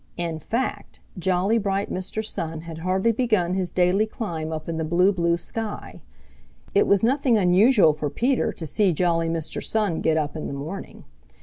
[0.17, 2.25] In fact, jolly, bright Mr.
[2.25, 6.01] Sun had hardly begun his daily climb up in the blue, blue sky.
[6.73, 9.63] It was nothing unusual for Peter to see jolly Mr.
[9.63, 11.03] Sun get up in the morning.